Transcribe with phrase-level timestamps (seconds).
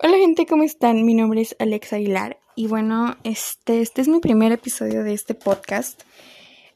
[0.00, 1.04] Hola gente, ¿cómo están?
[1.04, 5.34] Mi nombre es Alex Aguilar y bueno, este, este es mi primer episodio de este
[5.34, 6.04] podcast.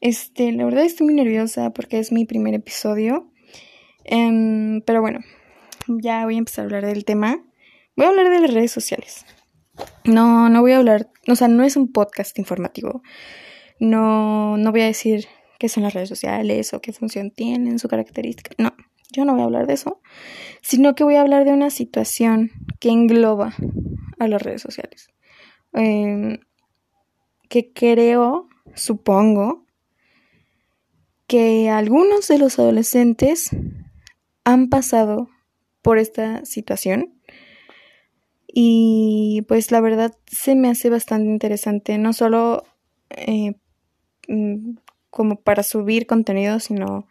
[0.01, 3.31] Este, la verdad estoy muy nerviosa porque es mi primer episodio.
[4.03, 5.21] Em, pero bueno,
[5.87, 7.41] ya voy a empezar a hablar del tema.
[7.95, 9.25] Voy a hablar de las redes sociales.
[10.03, 13.03] No, no voy a hablar, o sea, no es un podcast informativo.
[13.79, 15.27] No, no voy a decir
[15.59, 18.51] qué son las redes sociales o qué función tienen, su característica.
[18.57, 18.75] No,
[19.13, 20.01] yo no voy a hablar de eso,
[20.61, 22.51] sino que voy a hablar de una situación
[22.83, 23.53] que engloba
[24.19, 25.07] a las redes sociales.
[25.71, 26.39] Em,
[27.47, 29.65] que creo, supongo,
[31.25, 33.51] que algunos de los adolescentes
[34.43, 35.29] han pasado
[35.81, 37.13] por esta situación.
[38.47, 42.63] Y pues la verdad se me hace bastante interesante, no solo
[43.11, 43.53] eh,
[44.27, 44.75] mm,
[45.09, 47.07] como para subir contenido, sino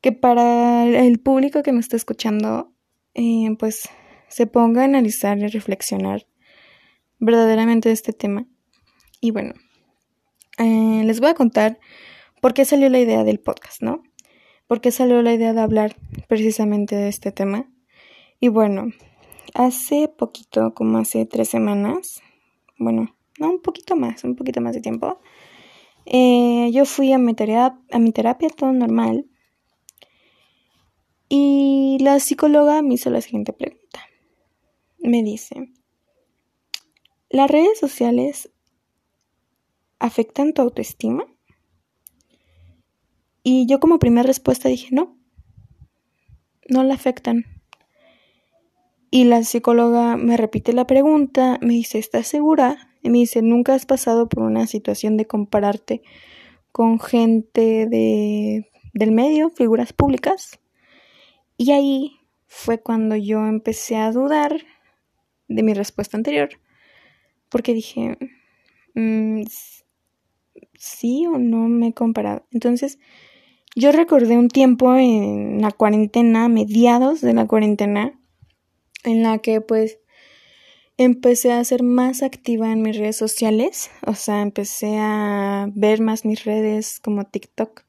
[0.00, 2.72] que para el público que me está escuchando,
[3.14, 3.88] eh, pues
[4.32, 6.26] se ponga a analizar y reflexionar
[7.18, 8.46] verdaderamente este tema.
[9.20, 9.52] Y bueno,
[10.58, 11.78] eh, les voy a contar
[12.40, 14.02] por qué salió la idea del podcast, ¿no?
[14.66, 15.96] ¿Por qué salió la idea de hablar
[16.28, 17.70] precisamente de este tema?
[18.40, 18.86] Y bueno,
[19.52, 22.22] hace poquito, como hace tres semanas,
[22.78, 25.20] bueno, no, un poquito más, un poquito más de tiempo,
[26.06, 29.26] eh, yo fui a mi, terapia, a mi terapia todo normal
[31.28, 33.81] y la psicóloga me hizo la siguiente pregunta.
[35.02, 35.72] Me dice,
[37.28, 38.50] ¿las redes sociales
[39.98, 41.26] afectan tu autoestima?
[43.42, 45.18] Y yo como primera respuesta dije, no,
[46.68, 47.44] no la afectan.
[49.10, 52.88] Y la psicóloga me repite la pregunta, me dice, ¿estás segura?
[53.02, 56.02] Y me dice, ¿nunca has pasado por una situación de compararte
[56.70, 60.60] con gente de, del medio, figuras públicas?
[61.56, 64.62] Y ahí fue cuando yo empecé a dudar
[65.54, 66.50] de mi respuesta anterior,
[67.48, 68.16] porque dije,
[68.94, 69.42] mm,
[70.74, 72.46] sí o no me he comparado.
[72.50, 72.98] Entonces,
[73.74, 78.18] yo recordé un tiempo en la cuarentena, mediados de la cuarentena,
[79.04, 79.98] en la que pues
[80.96, 86.24] empecé a ser más activa en mis redes sociales, o sea, empecé a ver más
[86.24, 87.84] mis redes como TikTok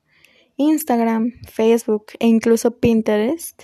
[0.58, 3.64] Instagram, Facebook e incluso Pinterest.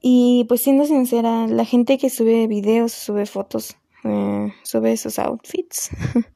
[0.00, 5.90] Y pues siendo sincera, la gente que sube videos, sube fotos, eh, sube esos outfits,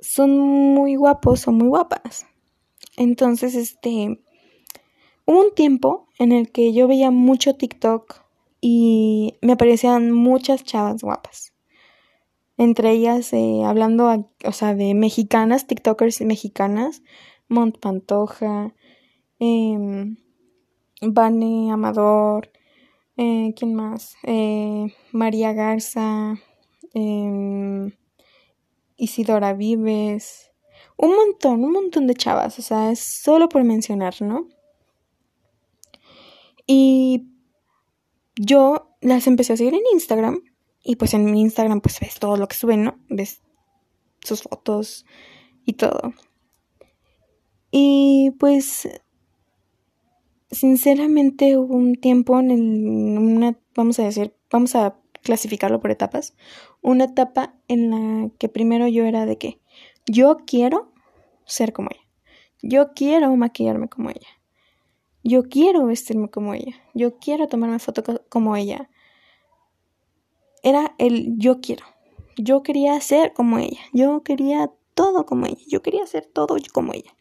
[0.00, 2.26] son muy guapos o muy guapas.
[2.96, 4.20] Entonces, este,
[5.24, 8.22] hubo un tiempo en el que yo veía mucho TikTok
[8.60, 11.52] y me aparecían muchas chavas guapas.
[12.58, 17.02] Entre ellas, eh, hablando, o sea, de mexicanas, TikTokers mexicanas,
[17.48, 18.74] Mont Pantoja,
[19.40, 20.14] eh,
[21.02, 22.50] Vane Amador,
[23.16, 24.16] eh, ¿quién más?
[24.22, 26.36] Eh, María Garza,
[26.94, 27.92] em,
[28.96, 30.50] Isidora Vives,
[30.96, 34.48] un montón, un montón de chavas, o sea, es solo por mencionar, ¿no?
[36.66, 37.26] Y
[38.36, 40.40] yo las empecé a seguir en Instagram
[40.84, 42.98] y pues en mi Instagram pues ves todo lo que suben, ¿no?
[43.08, 43.42] Ves
[44.22, 45.04] sus fotos
[45.64, 46.14] y todo.
[47.72, 48.88] Y pues
[50.52, 56.34] sinceramente hubo un tiempo en una, vamos a decir, vamos a clasificarlo por etapas,
[56.82, 59.60] una etapa en la que primero yo era de que
[60.06, 60.92] yo quiero
[61.44, 62.06] ser como ella,
[62.62, 64.28] yo quiero maquillarme como ella,
[65.24, 68.90] yo quiero vestirme como ella, yo quiero tomarme foto como ella.
[70.64, 71.84] Era el yo quiero,
[72.36, 76.92] yo quería ser como ella, yo quería todo como ella, yo quería ser todo como
[76.92, 77.14] ella.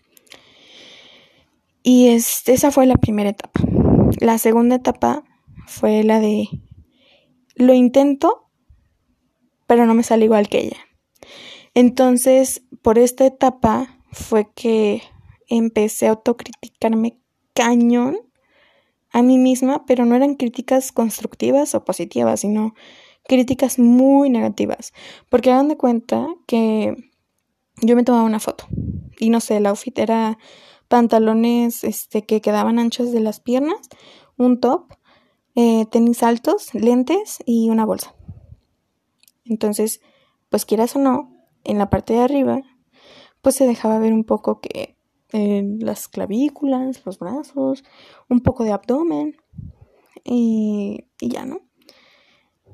[1.83, 3.61] Y este, esa fue la primera etapa.
[4.19, 5.23] La segunda etapa
[5.65, 6.47] fue la de
[7.55, 8.49] lo intento,
[9.67, 10.77] pero no me sale igual que ella.
[11.73, 15.01] Entonces, por esta etapa fue que
[15.47, 17.19] empecé a autocriticarme
[17.53, 18.17] cañón
[19.11, 22.73] a mí misma, pero no eran críticas constructivas o positivas, sino
[23.27, 24.93] críticas muy negativas.
[25.29, 26.95] Porque hagan de cuenta que
[27.81, 28.67] yo me tomaba una foto
[29.19, 30.37] y no sé, el outfit era
[30.91, 33.79] pantalones este, que quedaban anchos de las piernas,
[34.37, 34.91] un top,
[35.55, 38.13] eh, tenis altos, lentes y una bolsa.
[39.45, 40.01] Entonces,
[40.49, 41.33] pues quieras o no,
[41.63, 42.61] en la parte de arriba,
[43.41, 44.97] pues se dejaba ver un poco que
[45.31, 47.85] eh, las clavículas, los brazos,
[48.29, 49.37] un poco de abdomen
[50.25, 51.61] y, y ya, ¿no?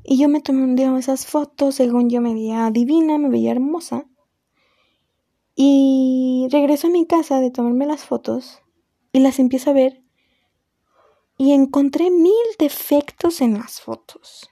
[0.03, 3.51] Y yo me tomé un día esas fotos, según yo me veía divina, me veía
[3.51, 4.07] hermosa.
[5.59, 8.61] Y regreso a mi casa de tomarme las fotos
[9.11, 10.03] y las empiezo a ver
[11.35, 14.51] y encontré mil defectos en las fotos.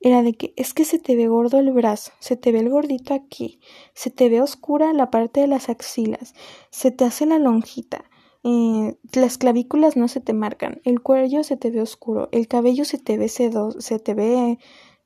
[0.00, 2.70] era de que es que se te ve gordo el brazo, se te ve el
[2.70, 3.60] gordito aquí,
[3.92, 6.34] se te ve oscura la parte de las axilas,
[6.70, 8.08] se te hace la lonjita,
[8.42, 12.86] eh, las clavículas no se te marcan, el cuello se te ve oscuro, el cabello
[12.86, 14.58] se te ve sedoso, se te ve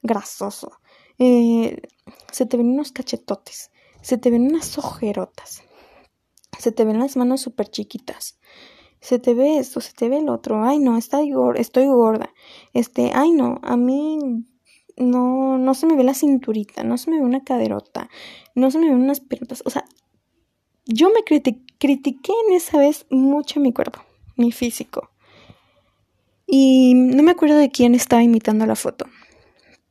[0.03, 0.71] grasoso,
[1.19, 1.83] eh,
[2.31, 5.63] se te ven unos cachetotes, se te ven unas ojerotas,
[6.59, 8.39] se te ven las manos súper chiquitas,
[9.01, 12.33] se te ve esto, se te ve el otro, ay no, estoy gorda,
[12.75, 14.45] este, ay no, a mí
[14.97, 18.11] no, no se me ve la cinturita, no se me ve una caderota,
[18.55, 19.85] no se me ven unas piernas, o sea,
[20.87, 24.01] yo me critiqué en esa vez mucho mi cuerpo,
[24.37, 25.11] mi físico.
[26.47, 29.07] Y no me acuerdo de quién estaba imitando la foto,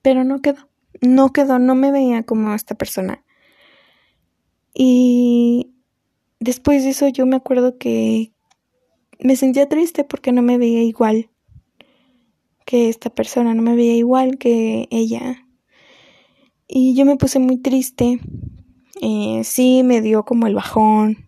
[0.01, 0.67] pero no quedó,
[1.00, 3.23] no quedó, no me veía como esta persona.
[4.81, 5.73] Y
[6.39, 8.31] después de eso yo me acuerdo que
[9.19, 11.29] me sentía triste porque no me veía igual
[12.65, 15.45] que esta persona, no me veía igual que ella.
[16.65, 18.21] Y yo me puse muy triste.
[19.01, 21.27] Eh, sí, me dio como el bajón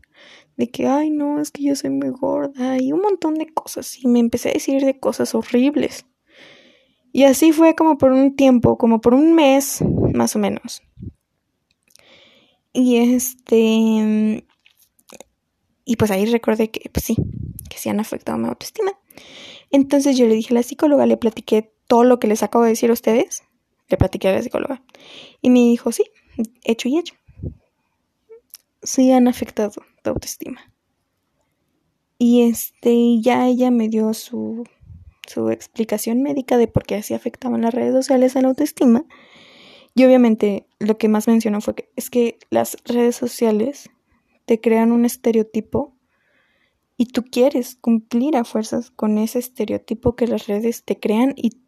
[0.56, 4.02] de que, ay, no, es que yo soy muy gorda y un montón de cosas.
[4.02, 6.06] Y me empecé a decir de cosas horribles.
[7.12, 9.84] Y así fue como por un tiempo, como por un mes,
[10.14, 10.84] más o menos.
[12.74, 14.46] Y este,
[15.86, 17.16] y pues ahí recordé que, pues sí,
[17.70, 18.92] que sí han afectado mi autoestima.
[19.72, 22.72] Entonces yo le dije a la psicóloga, le platiqué todo lo que les acabo de
[22.72, 23.44] decir a ustedes.
[23.90, 24.84] Le platiqué a la psicóloga.
[25.42, 26.06] Y me dijo, sí,
[26.64, 27.16] hecho y hecho.
[28.84, 29.72] Sí han afectado
[30.04, 30.62] tu autoestima.
[32.18, 34.64] Y este, ya ella me dio su,
[35.28, 39.04] su explicación médica de por qué así afectaban las redes sociales a la autoestima.
[39.96, 43.90] Y obviamente lo que más mencionó fue que es que las redes sociales
[44.46, 45.96] te crean un estereotipo
[46.98, 51.62] y tú quieres cumplir a fuerzas con ese estereotipo que las redes te crean y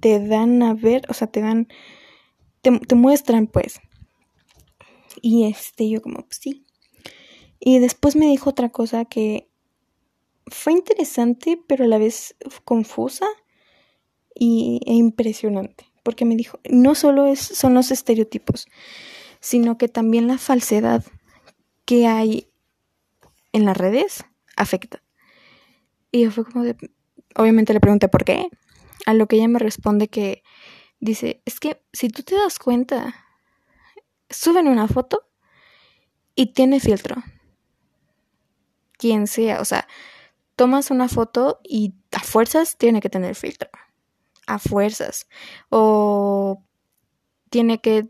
[0.00, 1.68] te dan a ver, o sea, te dan,
[2.60, 3.80] te, muestran pues.
[5.22, 6.66] Y este, yo como, pues sí.
[7.60, 9.48] Y después me dijo otra cosa que
[10.48, 13.26] fue interesante, pero a la vez confusa
[14.34, 15.93] y, e impresionante.
[16.04, 18.68] Porque me dijo, no solo es, son los estereotipos,
[19.40, 21.04] sino que también la falsedad
[21.84, 22.48] que hay
[23.52, 24.24] en las redes
[24.56, 25.02] afecta.
[26.12, 26.76] Y yo fue como de,
[27.34, 28.48] obviamente le pregunté por qué,
[29.06, 30.44] a lo que ella me responde que
[31.00, 33.14] dice, es que si tú te das cuenta,
[34.30, 35.28] suben una foto
[36.34, 37.16] y tiene filtro.
[38.96, 39.88] Quien sea, o sea,
[40.56, 43.70] tomas una foto y a fuerzas tiene que tener filtro.
[44.46, 45.26] A fuerzas.
[45.70, 46.62] O
[47.50, 48.08] tiene que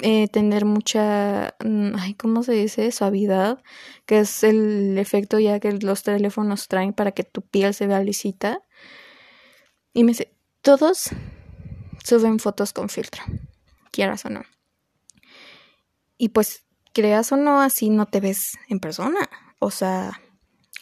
[0.00, 2.92] eh, tener mucha, mm, ay, ¿cómo se dice?
[2.92, 3.62] Suavidad,
[4.06, 8.00] que es el efecto ya que los teléfonos traen para que tu piel se vea
[8.02, 8.62] lisita.
[9.92, 10.32] Y me dice,
[10.62, 11.10] todos
[12.04, 13.22] suben fotos con filtro,
[13.90, 14.42] quieras o no.
[16.16, 19.28] Y pues, creas o no, así no te ves en persona.
[19.58, 20.20] O sea,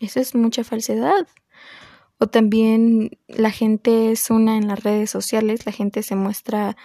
[0.01, 1.27] eso es mucha falsedad.
[2.19, 6.77] O también la gente es una en las redes sociales, la gente se muestra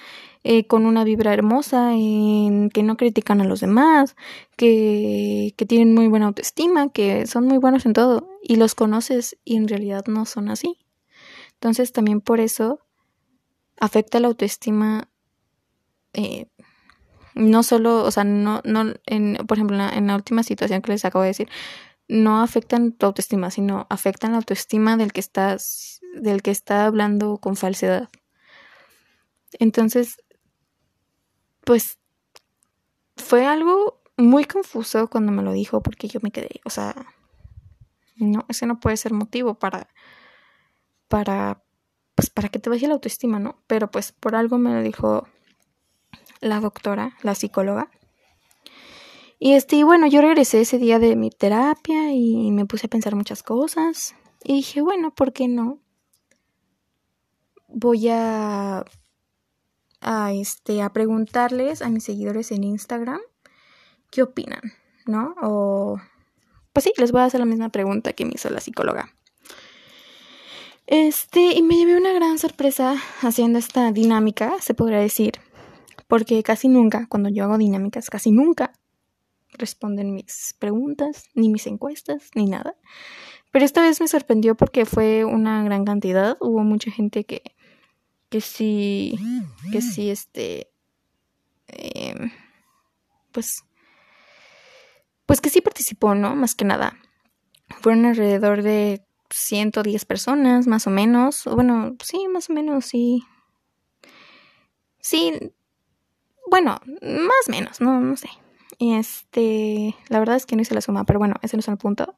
[0.44, 4.16] eh, con una vibra hermosa, en que no critican a los demás,
[4.58, 9.38] que, que tienen muy buena autoestima, que son muy buenos en todo y los conoces
[9.46, 10.78] y en realidad no son así.
[11.54, 12.80] Entonces también por eso
[13.80, 15.10] afecta la autoestima
[16.14, 16.48] eh,
[17.36, 21.06] no solo, o sea, no, no, en, por ejemplo, en la última situación que les
[21.06, 21.50] acabo de decir,
[22.12, 27.38] no afectan tu autoestima, sino afectan la autoestima del que estás, del que está hablando
[27.38, 28.10] con falsedad.
[29.60, 30.22] Entonces,
[31.64, 32.00] pues
[33.16, 36.94] fue algo muy confuso cuando me lo dijo porque yo me quedé, o sea,
[38.18, 39.88] no, ese no puede ser motivo para,
[41.08, 41.64] para,
[42.16, 43.64] pues para que te baje la autoestima, ¿no?
[43.68, 45.30] Pero pues por algo me lo dijo
[46.42, 47.90] la doctora, la psicóloga.
[49.44, 53.16] Y este, bueno, yo regresé ese día de mi terapia y me puse a pensar
[53.16, 54.14] muchas cosas.
[54.44, 55.80] Y dije, bueno, ¿por qué no?
[57.68, 58.86] Voy a,
[60.00, 63.20] a, este, a preguntarles a mis seguidores en Instagram
[64.12, 64.62] qué opinan,
[65.08, 65.34] ¿no?
[65.42, 66.00] O,
[66.72, 69.12] pues sí, les voy a hacer la misma pregunta que me hizo la psicóloga.
[70.86, 75.40] Este, y me llevé una gran sorpresa haciendo esta dinámica, se podría decir,
[76.08, 78.74] porque casi nunca, cuando yo hago dinámicas, casi nunca
[79.54, 82.76] responden mis preguntas, ni mis encuestas, ni nada.
[83.52, 86.38] Pero esta vez me sorprendió porque fue una gran cantidad.
[86.40, 87.42] Hubo mucha gente que,
[88.30, 89.18] que sí,
[89.72, 90.72] que sí, este,
[91.68, 92.32] em,
[93.32, 93.64] pues,
[95.26, 96.36] pues que sí participó, ¿no?
[96.36, 96.98] Más que nada.
[97.82, 101.44] Fueron alrededor de 110 personas, más o menos.
[101.46, 103.24] Bueno, sí, más o menos, sí.
[105.00, 105.54] sí,
[106.50, 108.30] bueno, más o menos, no, no sé.
[108.80, 111.78] Este, la verdad es que no hice la suma, pero bueno, ese no es el
[111.78, 112.16] punto.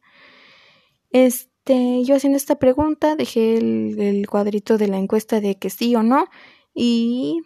[1.12, 5.95] Este, yo haciendo esta pregunta, dejé el, el cuadrito de la encuesta de que sí
[5.95, 6.27] o no
[6.74, 7.41] y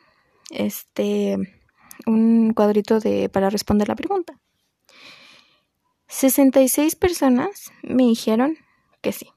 [0.52, 1.38] este
[2.06, 4.40] un cuadrito de para responder la pregunta.
[6.08, 8.58] 66 personas me dijeron
[9.02, 9.28] que sí.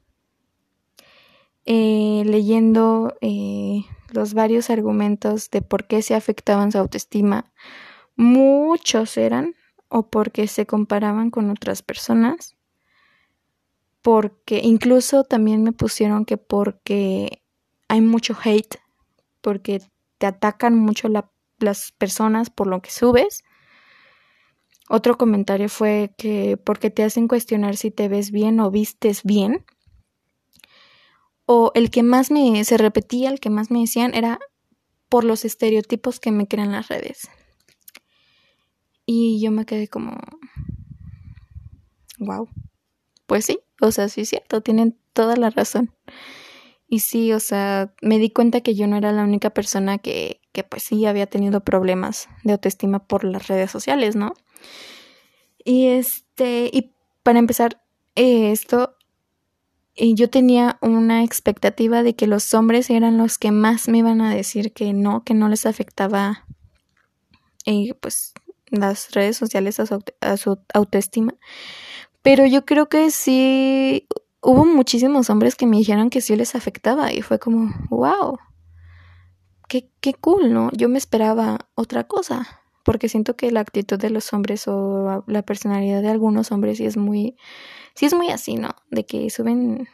[1.65, 7.51] Eh, leyendo eh, los varios argumentos de por qué se afectaban su autoestima,
[8.15, 9.55] muchos eran
[9.91, 12.55] o porque se comparaban con otras personas,
[14.01, 17.43] porque incluso también me pusieron que porque
[17.89, 18.77] hay mucho hate,
[19.41, 19.81] porque
[20.17, 23.43] te atacan mucho las personas por lo que subes.
[24.87, 29.65] Otro comentario fue que porque te hacen cuestionar si te ves bien o vistes bien.
[31.45, 34.39] O el que más me se repetía, el que más me decían era
[35.09, 37.29] por los estereotipos que me crean las redes.
[39.13, 40.17] Y yo me quedé como,
[42.17, 42.47] wow.
[43.25, 45.93] Pues sí, o sea, sí es cierto, tienen toda la razón.
[46.87, 50.39] Y sí, o sea, me di cuenta que yo no era la única persona que,
[50.53, 54.33] que pues sí había tenido problemas de autoestima por las redes sociales, ¿no?
[55.65, 57.83] Y este, y para empezar,
[58.15, 58.95] eh, esto,
[59.95, 64.21] eh, yo tenía una expectativa de que los hombres eran los que más me iban
[64.21, 66.45] a decir que no, que no les afectaba,
[67.65, 68.33] eh, pues
[68.71, 71.35] las redes sociales a su, autoestima.
[72.21, 74.07] Pero yo creo que sí
[74.41, 78.37] hubo muchísimos hombres que me dijeron que sí les afectaba y fue como, wow,
[79.67, 80.69] qué, qué cool, ¿no?
[80.73, 85.41] Yo me esperaba otra cosa, porque siento que la actitud de los hombres o la
[85.43, 87.35] personalidad de algunos hombres sí es muy,
[87.95, 88.75] sí es muy así, ¿no?
[88.89, 89.87] De que suben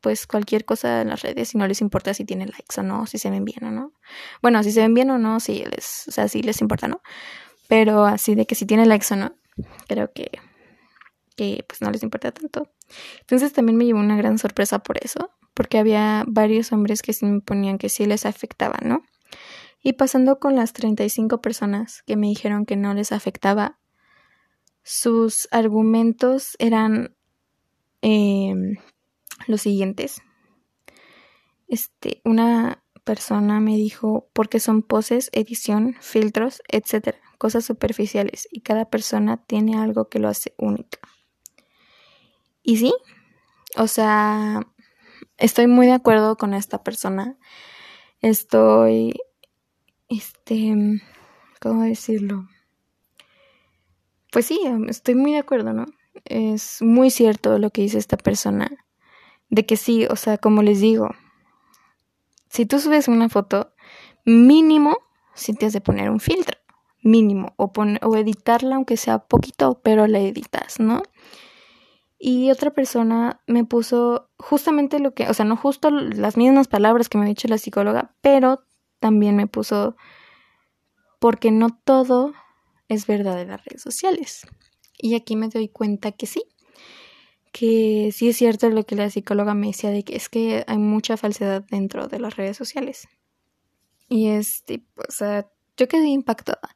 [0.00, 3.06] pues cualquier cosa en las redes y no les importa si tienen likes o no,
[3.06, 3.92] si se ven bien o no.
[4.42, 7.00] Bueno, si se ven bien o no, sí les, o sea, sí les importa, ¿no?
[7.68, 9.36] Pero así de que si tiene likes o no,
[9.86, 10.30] creo que,
[11.36, 12.68] que pues no les importa tanto.
[13.20, 17.26] Entonces también me llevó una gran sorpresa por eso, porque había varios hombres que sí
[17.26, 19.02] me ponían que sí les afectaba, ¿no?
[19.82, 23.78] Y pasando con las 35 personas que me dijeron que no les afectaba,
[24.82, 27.14] sus argumentos eran
[28.00, 28.76] em,
[29.46, 30.22] los siguientes.
[31.68, 38.90] Este, una persona me dijo porque son poses, edición, filtros, etcétera cosas superficiales y cada
[38.90, 40.98] persona tiene algo que lo hace única.
[42.62, 42.92] Y sí,
[43.76, 44.66] o sea,
[45.38, 47.38] estoy muy de acuerdo con esta persona.
[48.20, 49.14] Estoy,
[50.08, 50.74] este,
[51.60, 52.48] ¿cómo decirlo?
[54.30, 55.86] Pues sí, estoy muy de acuerdo, ¿no?
[56.24, 58.68] Es muy cierto lo que dice esta persona.
[59.48, 61.08] De que sí, o sea, como les digo,
[62.48, 63.72] si tú subes una foto,
[64.24, 64.98] mínimo
[65.34, 66.58] si te has de poner un filtro
[67.02, 71.02] mínimo o, o editarla aunque sea poquito, pero la editas, ¿no?
[72.18, 77.08] Y otra persona me puso justamente lo que, o sea, no justo las mismas palabras
[77.08, 78.64] que me ha dicho la psicóloga, pero
[78.98, 79.96] también me puso
[81.20, 82.32] porque no todo
[82.88, 84.46] es verdad en las redes sociales.
[84.98, 86.42] Y aquí me doy cuenta que sí,
[87.52, 90.78] que sí es cierto lo que la psicóloga me decía de que es que hay
[90.78, 93.08] mucha falsedad dentro de las redes sociales.
[94.08, 96.74] Y este, o sea, yo quedé impactada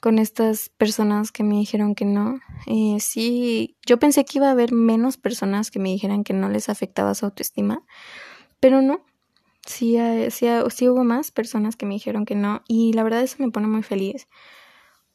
[0.00, 2.40] con estas personas que me dijeron que no.
[2.66, 6.48] Eh, sí, yo pensé que iba a haber menos personas que me dijeran que no
[6.48, 7.84] les afectaba su autoestima,
[8.60, 9.04] pero no.
[9.66, 13.22] Sí, eh, sí, sí hubo más personas que me dijeron que no y la verdad
[13.22, 14.26] eso me pone muy feliz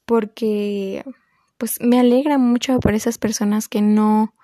[0.05, 1.03] porque
[1.57, 4.35] pues me alegra mucho por esas personas que no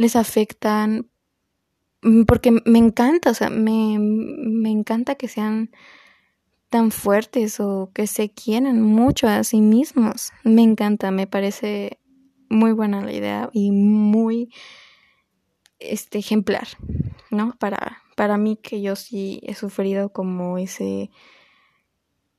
[0.00, 1.10] les afectan
[2.26, 5.70] porque me encanta, o sea, me, me encanta que sean
[6.70, 10.32] tan fuertes o que se quieran mucho a sí mismos.
[10.42, 11.98] Me encanta, me parece
[12.48, 14.50] muy buena la idea y muy
[15.78, 16.68] este ejemplar,
[17.30, 17.54] ¿no?
[17.58, 21.10] Para para mí que yo sí he sufrido como ese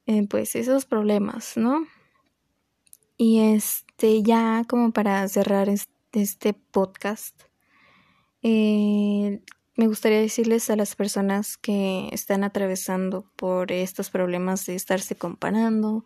[0.08, 1.86] eh, pues esos problemas, ¿no?
[3.18, 7.50] Y este ya como para cerrar este podcast
[8.43, 9.41] eh,
[9.75, 16.05] me gustaría decirles a las personas que están atravesando por estos problemas de estarse comparando,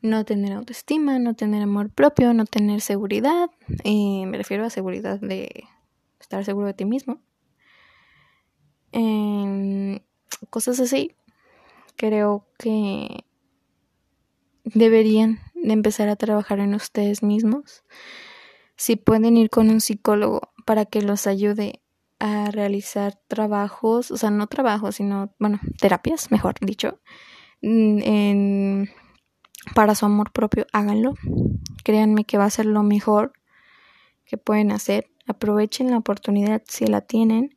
[0.00, 3.50] no tener autoestima, no tener amor propio, no tener seguridad,
[3.84, 5.64] eh, me refiero a seguridad de
[6.20, 7.20] estar seguro de ti mismo,
[10.50, 11.16] cosas así,
[11.96, 13.24] creo que
[14.64, 17.84] deberían de empezar a trabajar en ustedes mismos.
[18.76, 21.82] Si pueden ir con un psicólogo para que los ayude
[22.18, 27.00] a realizar trabajos, o sea, no trabajos, sino, bueno, terapias, mejor dicho,
[27.62, 28.90] mm, en
[29.74, 31.14] para su amor propio, háganlo.
[31.84, 33.32] Créanme que va a ser lo mejor
[34.24, 35.10] que pueden hacer.
[35.26, 37.56] Aprovechen la oportunidad si la tienen.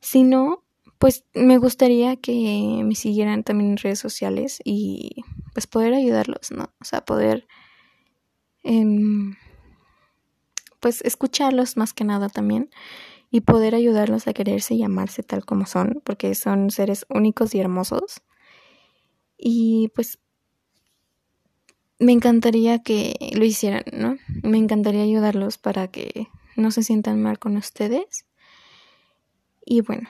[0.00, 0.64] Si no,
[0.98, 6.72] pues me gustaría que me siguieran también en redes sociales y pues poder ayudarlos, ¿no?
[6.80, 7.46] O sea, poder
[8.62, 9.36] em,
[10.86, 12.70] pues escucharlos más que nada también
[13.28, 17.58] y poder ayudarlos a quererse y amarse tal como son, porque son seres únicos y
[17.58, 18.22] hermosos.
[19.36, 20.20] Y pues
[21.98, 24.16] me encantaría que lo hicieran, ¿no?
[24.44, 28.24] Me encantaría ayudarlos para que no se sientan mal con ustedes.
[29.64, 30.08] Y bueno,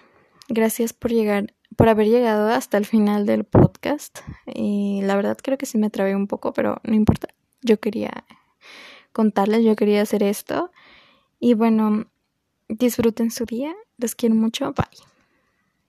[0.51, 4.19] gracias por llegar, por haber llegado hasta el final del podcast.
[4.45, 7.29] Y la verdad creo que sí me trabé un poco, pero no importa.
[7.63, 8.27] Yo quería
[9.17, 10.71] contarles, yo quería hacer esto.
[11.41, 12.05] Y bueno,
[12.69, 13.75] disfruten su día.
[13.97, 14.75] Les quiero mucho.
[14.75, 15.16] Bye.